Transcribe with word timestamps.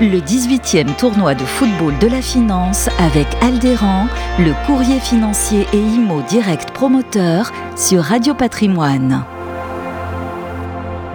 le 0.00 0.20
18e 0.20 0.94
tournoi 0.96 1.34
de 1.34 1.44
football 1.44 1.96
de 1.98 2.06
la 2.06 2.22
finance 2.22 2.88
avec 3.00 3.26
Aldéran, 3.42 4.06
le 4.38 4.52
courrier 4.66 5.00
financier 5.00 5.66
et 5.72 5.76
IMO 5.78 6.22
direct 6.28 6.70
promoteur 6.70 7.50
sur 7.76 8.02
Radio 8.02 8.34
Patrimoine. 8.34 9.24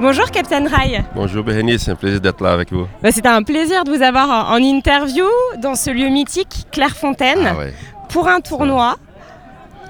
Bonjour 0.01 0.29
Captain 0.31 0.67
Rai. 0.67 1.01
Bonjour 1.15 1.43
Bérénice, 1.45 1.83
c'est 1.83 1.91
un 1.91 1.95
plaisir 1.95 2.19
d'être 2.19 2.41
là 2.43 2.51
avec 2.51 2.73
vous. 2.73 2.85
Bah, 3.01 3.11
C'était 3.11 3.29
un 3.29 3.43
plaisir 3.43 3.85
de 3.85 3.91
vous 3.95 4.01
avoir 4.01 4.51
en 4.51 4.57
interview 4.57 5.25
dans 5.61 5.75
ce 5.75 5.89
lieu 5.89 6.09
mythique, 6.09 6.65
Clairefontaine, 6.71 7.47
Ah 7.51 7.57
ouais. 7.57 7.73
pour 8.09 8.27
un 8.27 8.41
tournoi. 8.41 8.97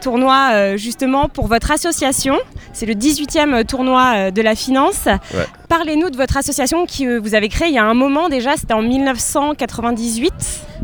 Tournoi 0.02 0.50
euh, 0.52 0.78
justement 0.78 1.30
pour 1.30 1.48
votre 1.48 1.72
association. 1.72 2.36
C'est 2.74 2.86
le 2.86 2.94
18e 2.94 3.64
tournoi 3.66 4.12
euh, 4.16 4.32
de 4.32 4.42
la 4.42 4.54
finance. 4.54 5.06
Ouais. 5.06 5.48
Parlez-nous 5.76 6.12
de 6.12 6.18
votre 6.18 6.38
association 6.38 6.86
que 6.86 7.18
vous 7.18 7.34
avez 7.34 7.50
créée 7.50 7.70
il 7.70 7.74
y 7.74 7.80
a 7.80 7.84
un 7.84 7.96
moment 7.96 8.30
déjà, 8.30 8.56
c'était 8.58 8.76
en 8.76 8.84
1998. 8.84 10.32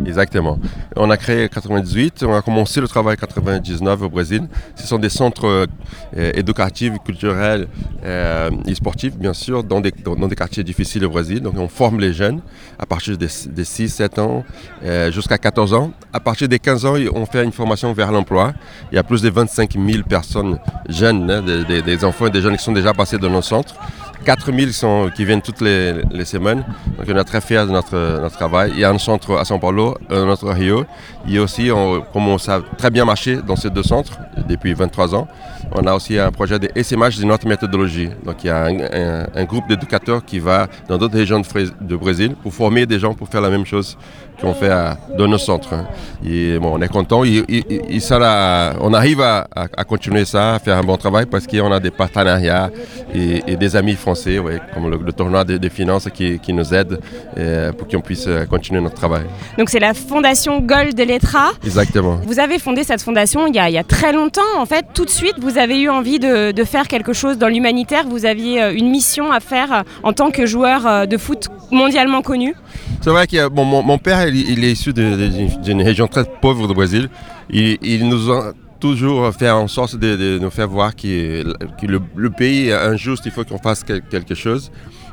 Exactement. 0.04 0.58
On 0.96 1.12
a 1.12 1.18
créé 1.18 1.46
en 1.46 1.48
98, 1.48 2.24
on 2.24 2.34
a 2.34 2.42
commencé 2.42 2.82
le 2.82 2.88
travail 2.88 3.14
en 3.16 3.20
99 3.20 4.02
au 4.02 4.10
Brésil. 4.10 4.48
Ce 4.76 4.88
sont 4.88 4.98
des 4.98 5.10
centres 5.10 5.46
euh, 6.18 6.32
éducatifs, 6.34 6.94
culturels 7.06 7.68
euh, 8.04 8.50
et 8.66 8.74
sportifs, 8.74 9.16
bien 9.16 9.34
sûr, 9.34 9.64
dans 9.64 9.80
des, 9.80 9.92
des 9.92 10.36
quartiers 10.36 10.64
difficiles 10.64 11.06
au 11.06 11.10
Brésil. 11.12 11.42
Donc 11.42 11.54
on 11.60 11.68
forme 11.68 12.00
les 12.00 12.12
jeunes 12.12 12.42
à 12.80 12.88
partir 12.88 13.16
de, 13.16 13.28
de 13.28 13.64
6, 13.64 13.90
7 13.90 14.18
ans 14.18 14.44
euh, 14.84 15.12
jusqu'à 15.12 15.38
14 15.38 15.72
ans. 15.76 15.92
À 16.12 16.20
partir 16.20 16.48
des 16.48 16.58
15 16.58 16.86
ans, 16.88 16.96
on 17.14 17.28
fait 17.28 17.44
une 17.44 17.52
formation 17.52 17.94
vers 17.94 18.12
l'emploi. 18.12 18.54
Il 18.92 18.96
y 18.96 18.98
a 18.98 19.04
plus 19.04 19.22
de 19.22 19.30
25 19.30 19.74
000 19.74 20.02
personnes 20.10 20.58
jeunes, 20.88 21.30
hein, 21.30 21.44
des, 21.44 21.64
des- 21.64 21.82
des 21.84 22.04
enfants 22.04 22.26
et 22.26 22.32
des 22.32 22.42
jeunes 22.42 22.58
qui 22.58 22.64
sont 22.64 22.72
déjà 22.72 22.92
passés 22.92 23.20
dans 23.20 23.30
nos 23.30 23.44
centres. 23.44 23.76
4 24.26 24.52
000 24.52 24.72
sont, 24.72 25.10
qui 25.16 25.26
viennent 25.26 25.42
toutes 25.42 25.62
les, 25.62 25.94
semaines. 26.26 26.64
Donc 26.98 27.08
on 27.08 27.18
est 27.18 27.24
très 27.24 27.42
fiers 27.42 27.66
de 27.66 27.72
notre, 27.72 28.20
notre 28.22 28.36
travail. 28.36 28.72
Il 28.74 28.80
y 28.80 28.84
a 28.84 28.92
un 28.92 28.98
centre 28.98 29.38
à 29.38 29.44
São 29.44 29.60
Paulo, 29.60 29.98
un 30.10 30.28
autre 30.28 30.50
à 30.50 30.54
Rio. 30.54 30.86
A 31.28 31.42
aussi, 31.42 31.72
on 31.72 32.02
commence 32.02 32.50
à 32.50 32.62
très 32.78 32.90
bien 32.90 33.06
marcher 33.06 33.38
dans 33.38 33.56
ces 33.56 33.70
deux 33.70 33.84
centres 33.84 34.18
depuis 34.48 34.74
23 34.74 35.16
ans. 35.16 35.28
On 35.72 35.86
a 35.86 35.94
aussi 35.94 36.18
un 36.18 36.32
projet 36.32 36.58
de 36.58 36.70
SMH 36.76 37.20
de 37.20 37.26
notre 37.26 37.48
méthodologie. 37.48 38.10
Donc 38.26 38.44
il 38.44 38.48
y 38.48 38.50
a 38.50 38.66
un, 38.66 39.44
groupe 39.46 39.68
d'éducateurs 39.68 40.24
qui 40.26 40.40
va 40.40 40.68
dans 40.88 40.98
d'autres 40.98 41.18
régions 41.18 41.40
de, 41.40 41.96
Brésil 41.96 42.36
pour 42.42 42.54
former 42.54 42.86
des 42.86 43.00
gens 43.00 43.14
pour 43.14 43.28
faire 43.30 43.42
la 43.42 43.50
même 43.50 43.66
chose 43.66 43.98
qu'on 44.42 44.54
fait 44.54 44.72
dans 45.18 45.28
nos 45.28 45.38
centres. 45.38 45.76
Et 46.26 46.58
bon, 46.60 46.78
on 46.78 46.82
est 46.82 46.88
content. 46.88 47.24
On 48.82 48.94
arrive 48.94 49.22
à 49.22 49.84
continuer 49.88 50.26
ça, 50.26 50.56
à 50.56 50.60
faire 50.60 50.78
un 50.78 50.84
bon 50.84 50.98
travail 50.98 51.26
parce 51.26 51.46
qu'on 51.46 51.72
a 51.72 51.80
des 51.80 51.92
partenariats 51.92 52.70
et, 53.14 53.44
et 53.48 53.56
des 53.56 53.76
amis 53.76 53.96
français, 53.96 54.09
ouais, 54.14 54.60
comme 54.74 54.90
le, 54.90 54.98
le 54.98 55.12
tournoi 55.14 55.44
des, 55.44 55.70
finances 55.70 56.08
qui, 56.14 56.40
qui 56.40 56.54
nous 56.54 56.74
aident 56.74 57.00
euh, 57.38 57.72
pour 57.74 57.88
qu'on 57.88 58.02
puisse 58.02 58.26
euh, 58.28 58.46
continuer 58.46 58.82
notre 58.82 58.96
travail. 58.96 59.24
Donc 59.58 59.70
c'est 59.70 59.80
la 59.80 59.94
fondation 59.94 60.60
Gold 60.62 60.98
Letra. 61.00 61.52
Exactement. 61.64 62.20
Vous 62.26 62.40
avez 62.40 62.60
fondé 62.60 62.84
cette 62.84 63.02
fondation 63.02 63.48
il 63.48 63.56
y, 63.56 63.60
a, 63.60 63.70
il 63.70 63.74
y 63.74 63.78
a 63.78 63.84
très 63.84 64.12
longtemps. 64.14 64.42
En 64.58 64.66
fait, 64.66 64.86
tout 64.94 65.06
de 65.06 65.10
suite, 65.10 65.36
vous 65.40 65.58
avez 65.58 65.80
eu 65.80 65.90
envie 65.90 66.20
de, 66.20 66.52
de 66.52 66.64
faire 66.64 66.88
quelque 66.88 67.14
chose 67.14 67.38
dans 67.38 67.48
l'humanitaire. 67.48 68.06
Vous 68.08 68.26
aviez 68.26 68.62
euh, 68.62 68.74
une 68.74 68.90
mission 68.90 69.32
à 69.32 69.40
faire 69.40 69.84
en 70.04 70.14
tant 70.14 70.32
que 70.32 70.46
joueur 70.46 71.08
de 71.08 71.18
foot 71.18 71.48
mondialement 71.72 72.22
connu. 72.22 72.56
C'est 73.02 73.10
vrai 73.12 73.28
que 73.28 73.48
bon, 73.48 73.64
mon, 73.66 73.82
mon 73.84 73.98
père, 73.98 74.28
il, 74.28 74.36
il 74.50 74.64
est 74.66 74.72
issu 74.72 74.92
de- 74.94 75.02
de- 75.16 75.64
d'une 75.64 75.82
région 75.82 76.08
très 76.08 76.24
pauvre 76.42 76.68
du 76.68 76.74
Brésil. 76.74 77.10
Il, 77.50 77.78
il 77.82 78.08
nous 78.10 78.32
a 78.32 78.54
toujours 78.80 79.34
fait 79.34 79.50
en 79.50 79.68
sorte 79.68 79.96
de, 79.98 80.16
de 80.16 80.40
nous 80.40 80.50
faire 80.50 80.68
voir 80.68 80.96
que, 80.96 81.44
que 81.80 81.86
le, 81.86 82.00
le 82.16 82.30
pays 82.30 82.68
est 82.70 82.74
injuste, 82.74 83.24
il 83.26 83.32
faut 83.32 83.44
qu'on 83.44 83.58
fasse 83.60 83.84
quel- 83.84 84.02
quelque 84.02 84.36
chose. 84.36 84.72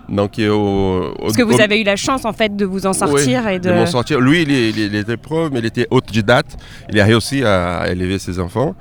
Donc, 0.09 0.34
au, 0.39 0.53
au- 0.53 1.14
Parce 1.22 1.36
que 1.36 1.42
vous 1.42 1.55
au- 1.56 1.61
avez 1.61 1.81
eu 1.81 1.84
la 1.84 1.97
chance 1.97 2.25
en 2.25 2.33
fait 2.33 2.55
de 2.56 2.64
vous 2.64 2.87
en 2.87 2.92
sortir 2.92 3.42
oui, 3.44 3.55
et 3.55 3.59
de. 3.59 3.72
m'en 3.72 3.87
sortir. 3.87 4.20
Lui, 4.20 4.42
il, 4.42 4.94
était 4.94 5.17
pro, 5.17 5.50
mais 5.50 5.59
il 5.59 5.67
était 5.67 5.89
autodidacte. 5.91 6.56
Il 6.92 7.00
a 7.00 7.05
réussi 7.05 7.42
à, 7.42 7.78
à 7.78 7.89
élever 7.89 8.20
ses 8.20 8.39
enfants. 8.39 8.77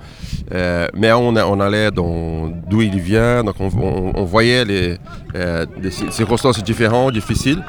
Euh, 0.54 0.88
mais 0.96 1.12
on, 1.14 1.36
allait 1.60 1.90
d'où 1.90 2.82
il 2.82 3.00
vient, 3.00 3.44
donc 3.44 3.56
on, 3.60 3.70
on- 3.76 4.12
on 4.16 4.24
voyait 4.26 4.64
les, 4.66 4.98
euh, 5.36 5.66
des 5.82 5.90
circonstances 5.90 6.64
différentes, 6.64 7.14
difficiles. 7.14 7.64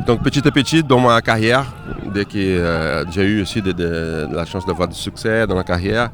Et 0.00 0.02
donc 0.06 0.22
petit 0.22 0.46
à 0.46 0.50
petit, 0.50 0.82
dans 0.82 1.00
ma 1.00 1.20
carrière, 1.22 1.64
dès 2.12 2.24
que 2.24 2.36
euh, 2.36 3.04
j'ai 3.10 3.22
eu 3.22 3.42
aussi 3.42 3.62
la 3.62 4.44
chance 4.44 4.66
d'avoir 4.66 4.88
du 4.88 4.94
succès 4.94 5.46
dans 5.46 5.54
la 5.54 5.64
carrière, 5.64 6.10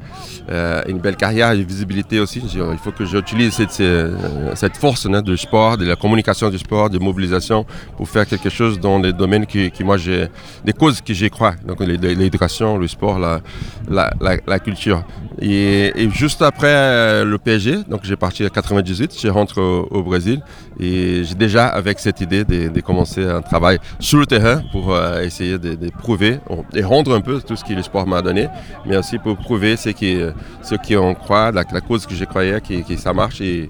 euh, 0.49 0.81
une 0.87 0.99
belle 0.99 1.15
carrière 1.15 1.51
et 1.51 1.63
visibilité 1.63 2.19
aussi, 2.19 2.41
j'ai- 2.51 2.59
il 2.59 2.77
faut 2.77 2.91
que 2.91 3.05
j'utilise 3.05 3.53
cette, 3.53 4.77
force 4.77 5.05
hein, 5.05 5.21
du 5.21 5.37
sport, 5.37 5.77
de 5.77 5.85
la 5.85 5.95
communication 5.95 6.49
du 6.49 6.57
sport, 6.57 6.89
de 6.89 6.99
mobilisation 6.99 7.65
pour 7.97 8.07
faire 8.09 8.25
quelque 8.25 8.49
chose 8.49 8.79
dans 8.79 8.99
les 8.99 9.13
domaines 9.13 9.45
qui, 9.45 9.71
moi 9.83 9.97
j'ai, 9.97 10.27
des 10.63 10.73
causes 10.73 11.01
que 11.01 11.13
j'y 11.13 11.29
crois, 11.29 11.53
donc 11.65 11.79
l'éducation, 11.79 12.77
le 12.77 12.87
sport, 12.87 13.19
la, 13.19 14.59
culture. 14.59 15.03
Et, 15.41 15.93
juste 16.11 16.41
après 16.41 16.67
euh, 16.67 17.25
le 17.25 17.37
PSG, 17.37 17.83
donc 17.87 18.01
j'ai 18.03 18.15
parti 18.15 18.45
à 18.45 18.49
98, 18.49 19.17
je 19.21 19.27
rentre 19.27 19.61
au, 19.61 20.03
Brésil 20.03 20.41
et 20.79 21.23
j'ai 21.23 21.35
déjà 21.35 21.67
avec 21.67 21.99
cette 21.99 22.21
idée 22.21 22.43
de, 22.43 22.79
commencer 22.81 23.25
un 23.25 23.41
travail 23.41 23.79
sur 23.99 24.19
le 24.19 24.27
terrain 24.27 24.61
pour 24.71 24.95
essayer 25.21 25.57
de 25.57 25.84
prouver 25.91 26.39
et 26.73 26.83
rendre 26.83 27.15
un 27.15 27.21
peu 27.21 27.41
tout 27.41 27.55
ce 27.55 27.63
que 27.63 27.73
le 27.73 27.81
sport 27.83 28.07
m'a 28.07 28.21
donné, 28.21 28.47
mais 28.85 28.97
aussi 28.97 29.17
pour 29.19 29.35
prouver 29.37 29.75
ce 29.77 29.89
qui, 29.89 30.17
ce 30.61 30.75
qui 30.75 30.95
on 30.97 31.13
croit, 31.15 31.51
la, 31.51 31.63
la 31.71 31.81
cause 31.81 32.05
que 32.05 32.15
je 32.15 32.25
croyais 32.25 32.61
que, 32.61 32.81
que 32.87 32.95
ça 32.97 33.13
marche 33.13 33.41
et, 33.41 33.69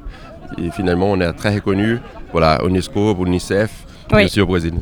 et 0.57 0.71
finalement 0.71 1.07
on 1.11 1.19
est 1.21 1.33
très 1.33 1.55
reconnu, 1.55 1.99
voilà, 2.31 2.59
UNESCO, 2.65 3.15
l'UNICEF, 3.23 3.71
Oui. 4.13 4.29
sûr 4.29 4.43
au 4.43 4.47
Brésil. 4.47 4.73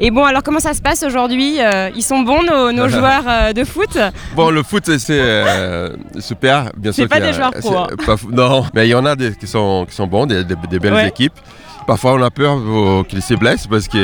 Et 0.00 0.10
bon, 0.10 0.24
alors 0.24 0.42
comment 0.42 0.58
ça 0.58 0.74
se 0.74 0.82
passe 0.82 1.02
aujourd'hui 1.04 1.60
Euh, 1.60 1.90
Ils 1.94 2.02
sont 2.02 2.20
bons 2.22 2.42
nos, 2.42 2.72
nos 2.72 2.88
joueurs 2.96 3.24
euh, 3.28 3.52
de 3.52 3.62
foot? 3.64 3.96
Bon, 4.34 4.50
le 4.50 4.62
foot, 4.64 4.84
c'est 4.98 5.20
euh, 5.20 5.94
super, 6.18 6.70
bien 6.76 6.90
sûr. 6.92 7.08
pas 7.08 7.16
qu'il 7.16 7.24
y 7.24 7.28
a- 7.28 7.30
des 7.30 7.36
joueurs 7.36 7.50
pro, 7.52 7.70
c'est 7.70 7.92
hein. 7.92 7.96
pas 8.06 8.16
non, 8.30 8.64
mais 8.74 8.88
il 8.88 8.90
y 8.90 8.94
en 8.94 9.04
a 9.06 9.14
des, 9.14 9.34
qui, 9.36 9.46
sont, 9.46 9.86
qui 9.88 9.94
sont 9.94 10.06
bons, 10.08 10.26
des, 10.26 10.42
des- 10.44 10.56
des 10.68 10.78
belles 10.80 10.94
Ouais. 10.94 11.08
équipes. 11.08 11.38
Parfois, 11.86 12.14
on 12.14 12.22
a 12.22 12.30
peur 12.30 12.56
euh, 12.58 13.02
qu'ils 13.04 13.22
se 13.22 13.34
blessent 13.34 13.66
parce 13.66 13.88
qu'ils 13.88 14.00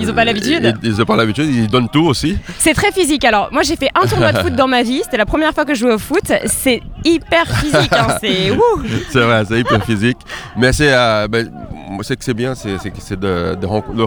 Ils 0.00 0.10
ont 0.10 0.14
pas 0.14 0.24
l'habitude. 0.24 0.76
Ils 0.82 0.96
n'ont 0.96 1.04
pas 1.04 1.16
l'habitude, 1.16 1.46
ils 1.46 1.66
donnent 1.68 1.88
tout 1.88 2.04
aussi. 2.06 2.36
C'est 2.58 2.74
très 2.74 2.92
physique. 2.92 3.24
Alors, 3.24 3.48
moi 3.52 3.62
j'ai 3.62 3.76
fait 3.76 3.88
un 3.94 4.06
tournoi 4.06 4.32
de 4.32 4.38
foot 4.42 4.54
dans 4.54 4.68
ma 4.68 4.82
vie. 4.82 5.00
C'était 5.04 5.16
la 5.16 5.26
première 5.26 5.52
fois 5.52 5.64
que 5.64 5.74
je 5.74 5.80
jouais 5.80 5.94
au 5.94 5.98
foot. 5.98 6.32
C'est 6.46 6.80
hyper 7.04 7.46
physique. 7.58 7.92
hein. 7.92 8.16
C'est. 8.20 8.52
C'est 9.10 9.20
vrai, 9.20 9.42
c'est 9.48 9.60
hyper 9.60 9.84
physique. 9.84 10.18
Mais 10.56 10.72
c'est, 10.72 10.92
euh, 10.92 11.28
ben, 11.28 11.50
moi, 11.92 12.04
c'est 12.04 12.16
que 12.16 12.24
c'est 12.24 12.34
bien, 12.34 12.54
c'est, 12.54 12.78
de, 13.18 13.54
de, 13.54 13.66
de 13.96 14.02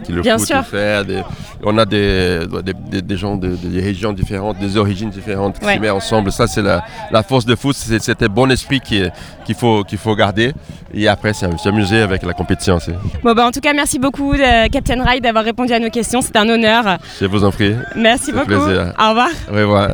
qui 0.00 0.12
le 0.12 0.22
Bien 0.22 0.38
foot 0.38 0.48
le 0.48 0.62
des- 1.04 1.22
on 1.64 1.76
a 1.78 1.84
des, 1.84 2.40
des, 2.64 2.72
des- 2.90 3.02
des 3.02 3.16
gens 3.16 3.36
de, 3.36 3.48
des 3.54 3.80
régions 3.80 4.12
différentes, 4.12 4.58
des 4.58 4.76
origines 4.76 5.10
différentes 5.10 5.58
qui 5.58 5.66
Ouais. 5.66 5.76
se 5.76 5.80
mettent 5.80 5.90
ensemble. 5.92 6.32
Ça, 6.32 6.46
c'est 6.46 6.62
la, 6.62 6.82
la 7.10 7.22
force 7.22 7.44
de 7.44 7.54
foot, 7.54 7.74
c'est 7.76 8.02
cet 8.02 8.22
bon 8.24 8.50
esprit 8.50 8.80
qui, 8.80 9.02
qu'il, 9.44 9.54
faut, 9.54 9.84
qu'il 9.84 9.98
faut 9.98 10.14
garder. 10.16 10.52
Et 10.94 11.06
après, 11.08 11.32
c'est 11.34 11.46
s'amuser 11.58 12.00
avec 12.00 12.22
la 12.22 12.32
compétition. 12.32 12.78
Bon, 13.22 13.34
bah, 13.34 13.46
en 13.46 13.50
tout 13.50 13.60
cas, 13.60 13.72
merci 13.74 13.98
beaucoup, 13.98 14.32
euh, 14.32 14.66
Captain 14.72 15.02
Ride, 15.04 15.22
d'avoir 15.22 15.44
répondu 15.44 15.72
à 15.72 15.78
nos 15.78 15.90
questions. 15.90 16.22
C'est 16.22 16.36
un 16.36 16.48
honneur. 16.48 16.98
je 17.20 17.26
vous 17.26 17.44
en 17.44 17.50
prie. 17.50 17.74
Merci 17.96 18.32
beaucoup. 18.32 18.46
plaisir. 18.46 18.92
Au 18.98 19.08
revoir. 19.10 19.28
Au 19.50 19.54
revoir. 19.54 19.88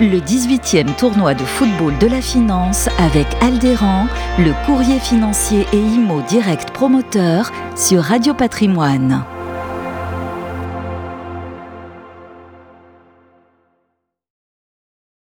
Le 0.00 0.20
18e 0.20 0.94
tournoi 0.94 1.34
de 1.34 1.42
football 1.42 1.98
de 1.98 2.06
la 2.06 2.20
finance 2.20 2.88
avec 2.98 3.26
Aldéran, 3.42 4.06
le 4.38 4.52
courrier 4.64 5.00
financier 5.00 5.66
et 5.72 5.76
IMO 5.76 6.22
direct 6.28 6.70
promoteur 6.70 7.50
sur 7.74 8.02
Radio 8.04 8.32
Patrimoine. 8.32 9.24